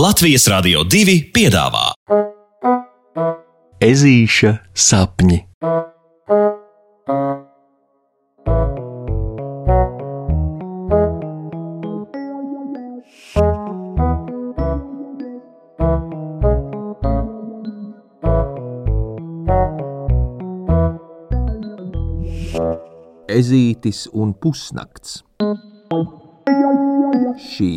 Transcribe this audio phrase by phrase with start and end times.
[0.00, 1.90] Latvijas Rādio 2 piedāvā
[3.84, 5.36] Ezīša sapņi.
[23.28, 25.20] Ezītis un pusnakts.
[27.50, 27.74] Šī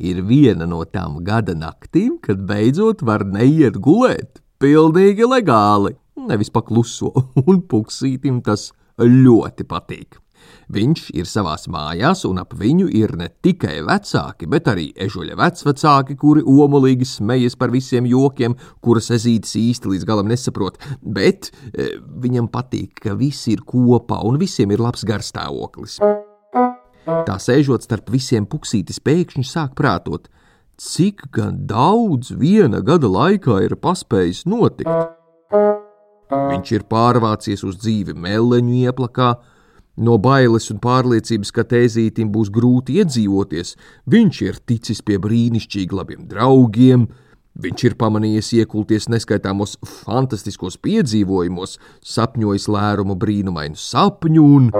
[0.00, 4.40] ir viena no tām gada naktīm, kad beidzot var neiet gulēt.
[4.60, 5.94] Pilnīgi legāli,
[6.28, 7.12] nevis pakluso,
[7.48, 10.20] un puksītim tas ļoti patīk.
[10.70, 16.16] Viņš ir savās mājās, un ap viņu ir ne tikai vecāki, bet arī ežuļa vecvecāki,
[16.20, 20.78] kuri omulīgi smejas par visiem jokiem, kuras ezītis īsti līdz galam nesaprot.
[21.02, 25.98] Bet e, viņam patīk, ka visi ir kopā un visiem ir labs garstāvoklis.
[27.06, 30.28] Tā sēžot starp visiem puksītis pēkšņi sāk prātot,
[30.80, 34.90] cik gan daudz viena gada laikā ir paspējis notikt.
[36.30, 39.32] Viņš ir pārvācies uz dzīvi meleņu ieplakā,
[40.00, 43.74] No bailes un pārliecības, ka tēzītim būs grūti iedzīvoties,
[44.08, 47.04] viņš ir ticis pie brīnišķīgi labiem draugiem,
[47.60, 51.76] viņš ir pamanījies iekulties neskaitāmos fantastiskos piedzīvojumos,
[52.14, 54.72] sapņojis lērumu brīnumainu sapņu un,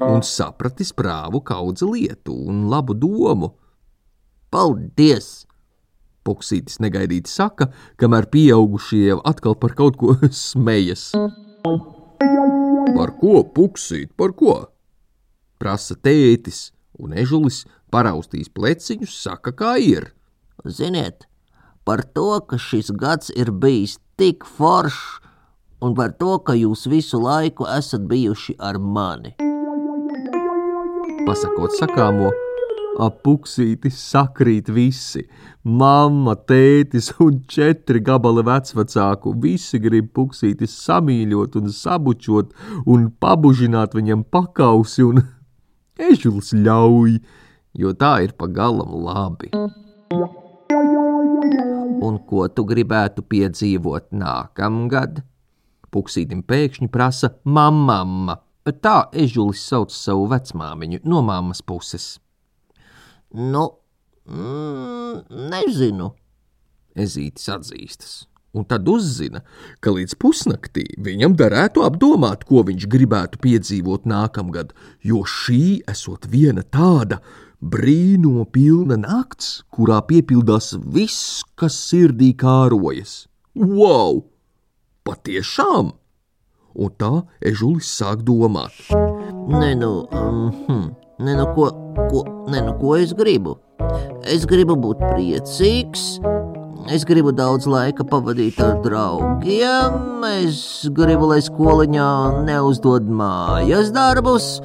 [0.00, 3.52] un sapratis prāvu kaudzi lietu un labu domu.
[4.50, 5.46] Paldies!
[6.26, 7.70] Puksītis negaidīti saka,
[8.00, 11.10] kamēr pieaugušie jau atkal par kaut ko smejas.
[12.96, 14.56] Par ko puksīt, par ko?
[15.60, 16.70] Prasa tētis,
[17.00, 20.10] un ežulis paraustīs pleciņus, saka, kā ir.
[20.64, 21.26] Ziniet,
[21.88, 25.20] par to, ka šis gads ir bijis tik foršs,
[25.80, 29.49] un par to, ka jūs visu laiku esat bijuši ar mani.
[31.30, 32.32] Pasakot sakāmo,
[32.98, 35.20] ap puksīti sakrīt visi.
[35.62, 39.36] Mamma, tētis un četri gabali vecvecāku.
[39.44, 42.50] Visi grib puksīti samīļot un sabučot
[42.82, 45.22] un pabužināt viņam pakausi un
[46.10, 47.14] ežuls ļauj,
[47.78, 49.54] jo tā ir pagalam labi.
[52.10, 55.22] Un ko tu gribētu piedzīvot nākamgad?
[55.94, 58.40] Puksītim pēkšņi prasa mamma.
[58.64, 62.18] Tā ežulis sauc savu vecmāmiņu no mammas puses.
[63.32, 63.70] Nu,
[64.28, 66.10] mm, nezinu.
[66.98, 68.14] Ezītis atzīstas,
[68.52, 69.44] un tad uzzina,
[69.80, 74.74] ka līdz pusnaktī viņam derētu apdomāt, ko viņš gribētu piedzīvot nākamgad,
[75.06, 77.20] jo šī esot viena tāda
[77.62, 83.24] brīnuma pilna nakts, kurā piepildās viss, kas sirdī kārojas.
[83.54, 84.26] Wow!
[85.06, 85.94] Patiešām!
[86.74, 87.10] Un tā
[87.42, 88.76] ežulis sāk domāt.
[89.50, 90.84] Nē, nu, um, hm,
[91.18, 91.70] nē, nu, ko,
[92.12, 93.56] ko, nē, nu, ko es gribu?
[94.22, 96.20] Es gribu būt priecīgs,
[96.94, 102.10] es gribu daudz laika pavadīt ar draugiem, es gribu, lai skoliņā
[102.46, 104.60] neuzdod mājas darbus.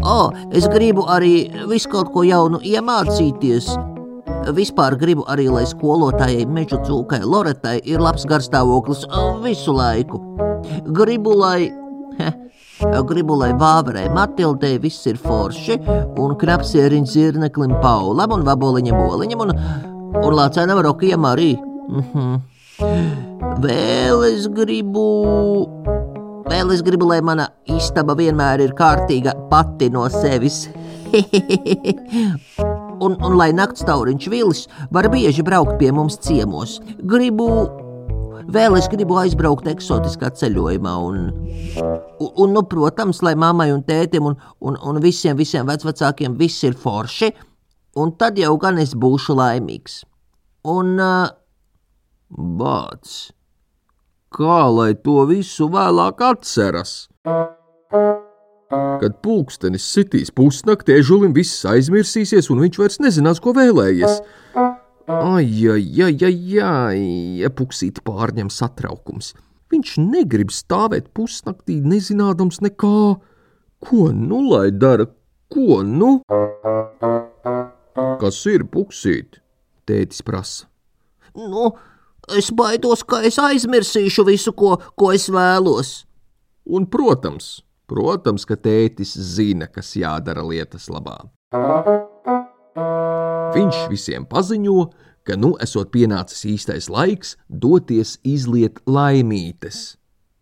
[0.00, 0.20] O,
[0.56, 3.72] es gribu arī visu kaut ko jaunu iemācīties.
[4.56, 9.04] Vispār gribu arī, lai skolotājai meža cūkai Loretai ir labs garstāvoklis
[9.44, 10.20] visu laiku.
[10.86, 11.70] Gribu, lai.
[12.18, 12.32] Heh,
[13.06, 15.76] Gribu, lai vāverei Matildei viss ir forši,
[16.18, 19.52] un krapsieriņš zirneklim Paulam un vaboliņam boliņam, un,
[20.22, 21.52] un lācēnam Rokijam arī.
[21.90, 22.40] Mm -hmm.
[23.60, 25.04] Vēl es gribu.
[26.50, 30.68] Vēl es gribu, lai mana istaba vienmēr ir kārtīga pati no sevis.
[33.04, 36.78] un, un lai nakts tauriņš Vilis var bieži braukt pie mums ciemos.
[37.02, 37.48] Gribu,
[38.54, 41.20] vēl es gribu aizbraukt eksotiskā ceļojumā, un,
[41.80, 46.64] un, un nu, protams, lai mammai un tētim un, un, un visiem, visiem vecvecākiem viss
[46.66, 47.30] ir forši,
[48.00, 50.02] un tad jau gan es būšu laimīgs.
[50.70, 51.30] Un uh,
[52.60, 53.30] bāts,
[54.34, 57.08] kā lai to visu vēlāk atceras?
[58.70, 64.20] Kad pulkstenis sitīs pusnaktī, ežulim viss aizmirsīsies, un viņš vairs nezinās, ko vēlējies.
[65.10, 67.04] Ai, ai, ai, ai, ai,
[67.42, 69.32] ja puksīti pārņem satraukums.
[69.70, 72.98] Viņš negrib stāvēt pusnaktī, nezinādams nekā.
[73.80, 75.06] Ko nu lai dara?
[75.50, 76.10] Ko nu?
[78.20, 79.40] Kas ir puksīt?
[79.88, 80.68] Tētis prasa.
[81.34, 81.72] Nu,
[82.36, 86.04] es baidos, ka es aizmirsīšu visu, ko, ko es vēlos.
[86.70, 87.58] Un, protams,
[87.90, 91.16] Protams, ka tētis zina, kas jādara lietas labā.
[93.54, 94.78] Viņš visiem paziņo,
[95.26, 99.96] ka nu esot pienācis īstais laiks doties izliet laimītes.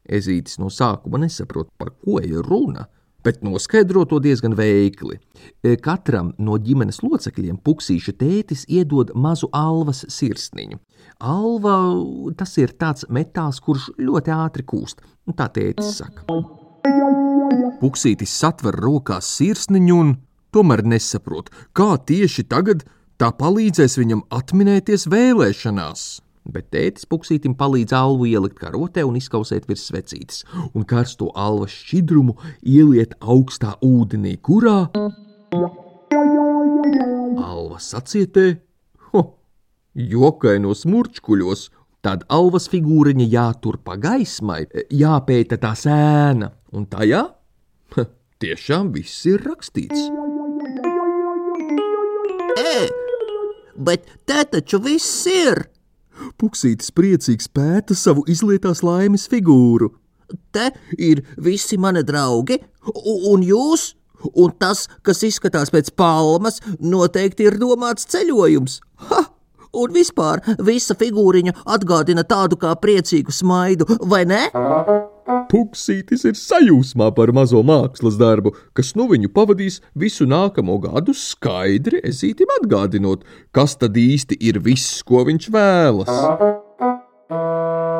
[0.08, 2.88] Ezītis no sākuma nesaprot, par ko ir runa.
[3.24, 5.18] bet noskaidro to diezgan veikli.
[5.62, 10.78] E, Katram no ģimenes locekļiem puksīša tētis iedod mazu alvas sirsniņu.
[11.18, 11.74] Alva
[12.38, 15.02] tas ir tāds metāls, kurš ļoti ātri kūst,
[15.36, 16.24] tā tētis saka.
[17.82, 20.14] Puksītis satver rokās sirsniņu un
[20.54, 22.86] tomēr nesaprot, kā tieši tagad
[23.18, 26.06] tā palīdzēs viņam atminēties vēlēšanās.
[26.48, 32.38] Bet tētis puksītim palīdz alvu ielikt karotē un izkausēt virs svecītes, un karsto alvas šķidrumu
[32.64, 34.86] ieliet augstā ūdenī, kurā
[37.44, 38.46] alva sacietē,
[39.12, 39.22] ho,
[39.92, 41.68] jokainos murčkuļos,
[42.04, 47.26] tad alvas figūriņa jātur pa gaismai, jāpēta tā sēna, un tajā
[47.96, 48.06] ha,
[48.40, 50.08] tiešām viss ir rakstīts.
[52.58, 52.78] Ē,
[53.78, 55.64] bet te taču viss ir!
[56.38, 59.92] Puksītis priecīgs pēta savu izlietās laimes figūru.
[60.52, 62.58] Te ir visi mani draugi,
[63.30, 63.92] un jūs,
[64.34, 68.80] un tas, kas izskatās pēc palmas, noteikti ir domāts ceļojums.
[69.08, 69.24] Ha!
[69.78, 74.46] Un vispār visa figūriņa atgādina tādu kā priecīgu smaidu, vai ne?
[75.28, 82.00] Puksītis ir sajūsmā par mazo mākslas darbu, kas nu viņu pavadīs visu nākamo gadu skaidri
[82.08, 86.10] ezītim atgādinot, kas tad īsti ir viss, ko viņš vēlas.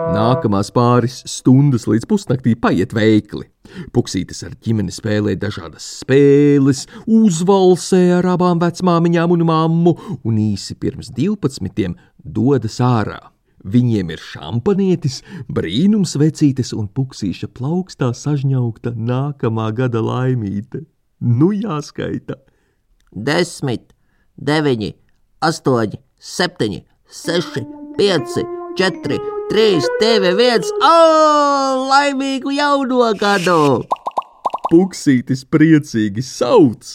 [0.09, 3.45] Nākamās pāris stundas līdz pusnaktī paiet veikli.
[3.93, 11.13] Puksītis ar ģimeni spēlē dažādas spēles, uzvalsē ar abām vecmāmiņām un mammu, un īsi pirms
[11.13, 11.93] 12.
[12.25, 13.21] dodas ārā.
[13.67, 20.85] Viņiem ir šampanietis, brīnums vecītes un puksīša plaukstā sažņaukta nākamā gada laimīte.
[21.19, 22.39] Nu jāskaita!
[23.11, 23.91] Desmit,
[24.39, 24.93] deviņi,
[25.43, 27.65] astoņi, septiņi, seši,
[27.99, 28.47] pieci,
[28.79, 29.19] četri,
[29.51, 30.71] trīs, divi, viens.
[30.79, 30.95] O,
[31.91, 33.83] laimīgu jauno gadu!
[34.69, 36.87] Puksītis priecīgi sauc,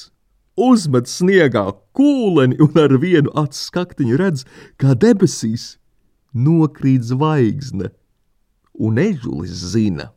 [0.56, 1.66] uzmet sniegā
[1.98, 4.46] kūleni un ar vienu acu skaktiņu redz,
[4.78, 5.74] kā debesīs
[6.34, 7.92] nokrīt zvaigzne.
[8.74, 10.10] Un ežulis zina,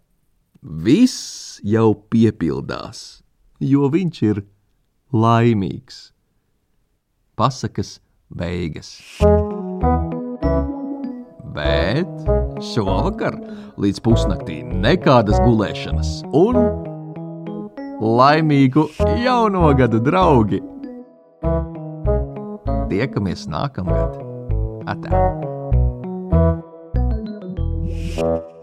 [0.62, 3.22] viss jau piepildās,
[3.60, 4.40] jo viņš ir
[5.12, 6.10] laimīgs.
[7.36, 7.98] Pasakas
[8.32, 8.96] beigas.
[11.56, 12.08] Bet
[12.72, 13.36] šovakar
[13.80, 16.60] līdz pusnaktī nekādas gulēšanas un
[18.00, 18.88] laimīgu
[19.24, 20.62] jauno gadu draugi!
[22.92, 24.20] Tiekamies nākamgad!
[24.86, 25.56] Atā!
[26.36, 28.22] Thank uh you.
[28.22, 28.56] -huh.